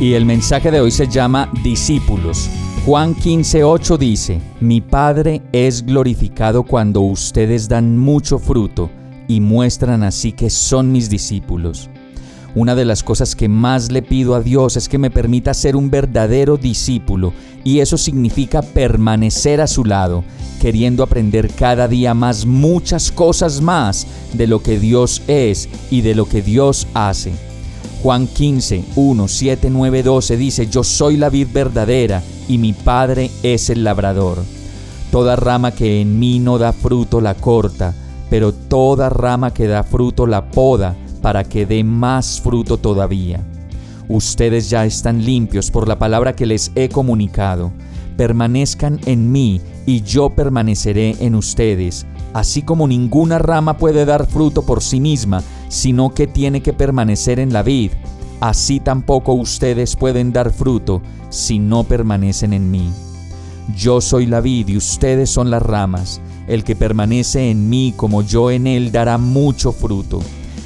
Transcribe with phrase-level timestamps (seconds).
[0.00, 2.50] Y el mensaje de hoy se llama Discípulos.
[2.84, 8.90] Juan 15:8 dice, Mi Padre es glorificado cuando ustedes dan mucho fruto
[9.28, 11.88] y muestran así que son mis discípulos.
[12.56, 15.76] Una de las cosas que más le pido a Dios es que me permita ser
[15.76, 20.24] un verdadero discípulo y eso significa permanecer a su lado,
[20.60, 26.16] queriendo aprender cada día más muchas cosas más de lo que Dios es y de
[26.16, 27.53] lo que Dios hace.
[28.04, 33.30] Juan 15, 1, 7, 9, 12 dice, Yo soy la vid verdadera y mi Padre
[33.42, 34.42] es el labrador.
[35.10, 37.94] Toda rama que en mí no da fruto la corta,
[38.28, 43.40] pero toda rama que da fruto la poda para que dé más fruto todavía.
[44.06, 47.72] Ustedes ya están limpios por la palabra que les he comunicado.
[48.18, 54.60] Permanezcan en mí y yo permaneceré en ustedes, así como ninguna rama puede dar fruto
[54.60, 57.92] por sí misma, sino que tiene que permanecer en la vid.
[58.40, 62.90] Así tampoco ustedes pueden dar fruto si no permanecen en mí.
[63.76, 66.20] Yo soy la vid y ustedes son las ramas.
[66.46, 70.20] El que permanece en mí como yo en él dará mucho fruto.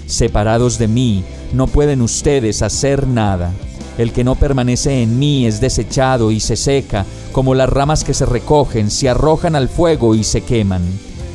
[0.07, 3.53] Separados de mí, no pueden ustedes hacer nada.
[3.99, 8.15] El que no permanece en mí es desechado y se seca, como las ramas que
[8.15, 10.83] se recogen, se arrojan al fuego y se queman.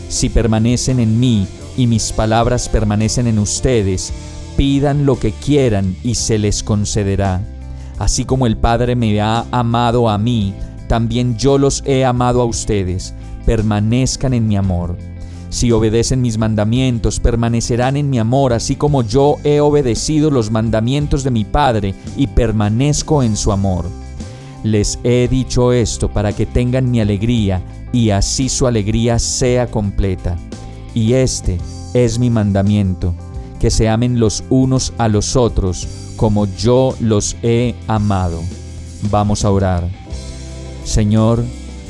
[0.09, 4.13] Si permanecen en mí y mis palabras permanecen en ustedes,
[4.57, 7.41] pidan lo que quieran y se les concederá.
[7.99, 10.53] Así como el Padre me ha amado a mí,
[10.87, 13.13] también yo los he amado a ustedes
[13.45, 14.97] permanezcan en mi amor.
[15.49, 21.23] Si obedecen mis mandamientos, permanecerán en mi amor, así como yo he obedecido los mandamientos
[21.23, 23.85] de mi Padre y permanezco en su amor.
[24.63, 27.61] Les he dicho esto para que tengan mi alegría
[27.91, 30.37] y así su alegría sea completa.
[30.93, 31.57] Y este
[31.93, 33.13] es mi mandamiento,
[33.59, 38.41] que se amen los unos a los otros como yo los he amado.
[39.09, 39.89] Vamos a orar.
[40.85, 41.43] Señor,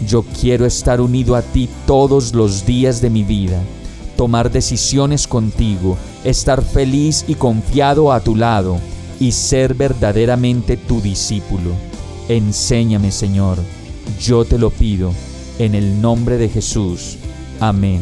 [0.08, 3.62] yo quiero estar unido a ti todos los días de mi vida,
[4.18, 8.78] tomar decisiones contigo, estar feliz y confiado a tu lado
[9.20, 11.72] y ser verdaderamente tu discípulo.
[12.30, 13.58] Enséñame, Señor,
[14.20, 15.12] yo te lo pido,
[15.59, 17.18] en el nombre de Jesús.
[17.59, 18.02] Amén.